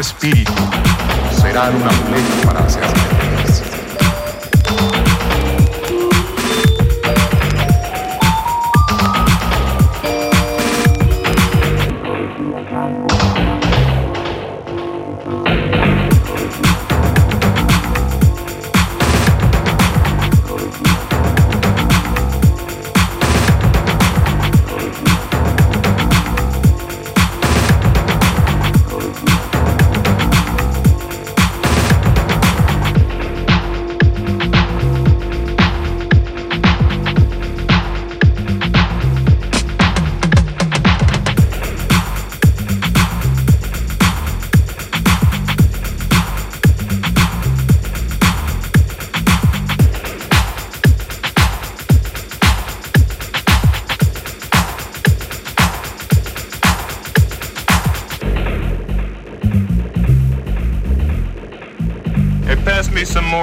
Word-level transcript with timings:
Espíritu, 0.00 0.52
serán 1.40 1.74
un 1.74 1.88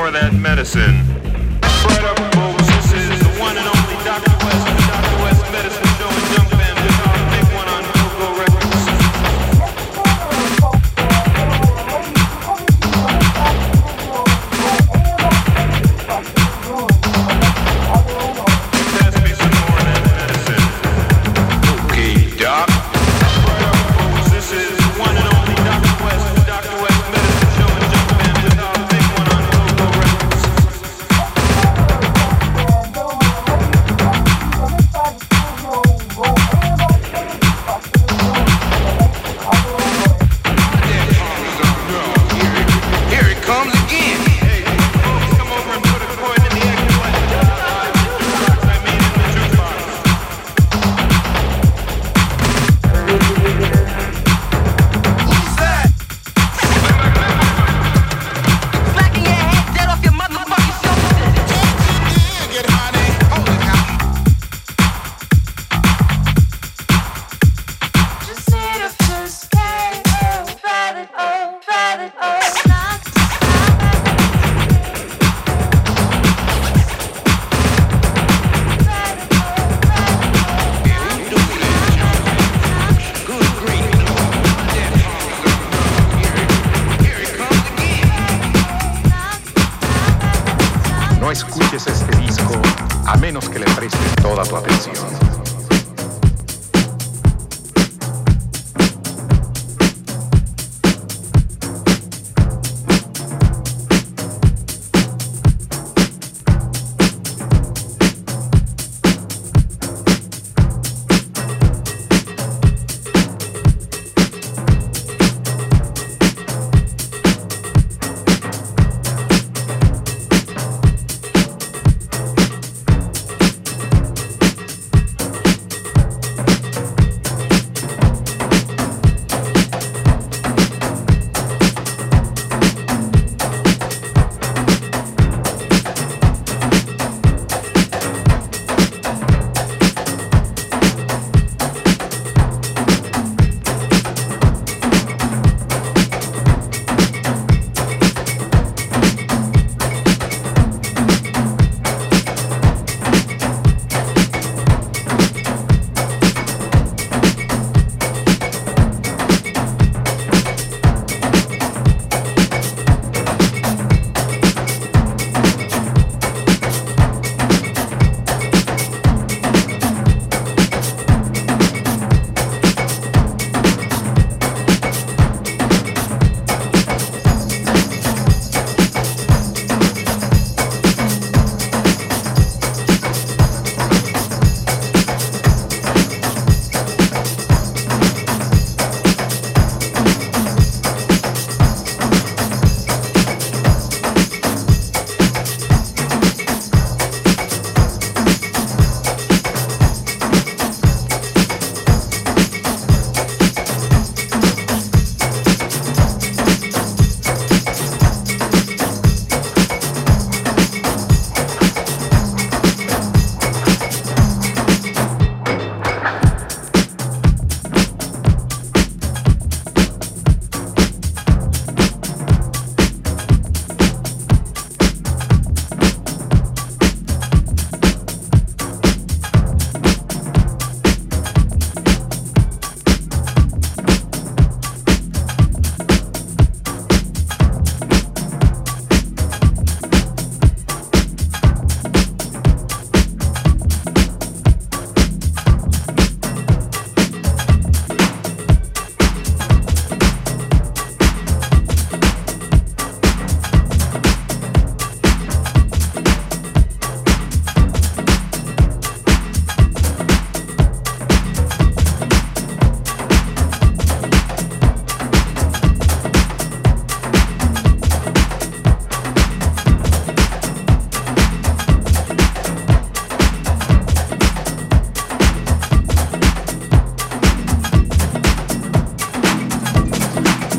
more 0.06 0.13
of 0.13 0.22
that 0.22 0.34
medicine. 0.36 1.05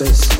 This. 0.00 0.39